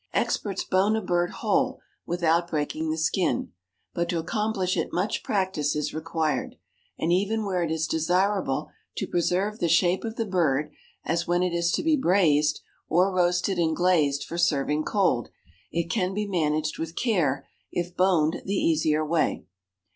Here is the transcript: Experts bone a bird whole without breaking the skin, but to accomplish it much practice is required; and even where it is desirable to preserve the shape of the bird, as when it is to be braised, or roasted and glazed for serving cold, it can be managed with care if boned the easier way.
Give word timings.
Experts 0.13 0.63
bone 0.63 0.95
a 0.95 0.99
bird 1.03 1.29
whole 1.29 1.79
without 2.07 2.49
breaking 2.49 2.89
the 2.89 2.97
skin, 2.97 3.51
but 3.93 4.09
to 4.09 4.17
accomplish 4.17 4.75
it 4.75 4.91
much 4.91 5.21
practice 5.21 5.75
is 5.75 5.93
required; 5.93 6.55
and 6.97 7.13
even 7.13 7.45
where 7.45 7.61
it 7.61 7.69
is 7.69 7.85
desirable 7.85 8.71
to 8.97 9.05
preserve 9.05 9.59
the 9.59 9.69
shape 9.69 10.03
of 10.03 10.15
the 10.15 10.25
bird, 10.25 10.71
as 11.05 11.27
when 11.27 11.43
it 11.43 11.53
is 11.53 11.71
to 11.71 11.83
be 11.83 11.95
braised, 11.95 12.61
or 12.89 13.13
roasted 13.13 13.59
and 13.59 13.75
glazed 13.75 14.23
for 14.23 14.39
serving 14.39 14.83
cold, 14.83 15.29
it 15.71 15.87
can 15.87 16.15
be 16.15 16.25
managed 16.25 16.79
with 16.79 16.95
care 16.95 17.47
if 17.71 17.95
boned 17.95 18.41
the 18.43 18.55
easier 18.55 19.05
way. 19.05 19.45